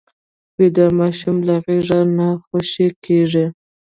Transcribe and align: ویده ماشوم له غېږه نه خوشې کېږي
ویده 0.57 0.85
ماشوم 0.99 1.37
له 1.47 1.55
غېږه 1.65 1.99
نه 2.17 2.27
خوشې 2.43 2.87
کېږي 3.05 3.45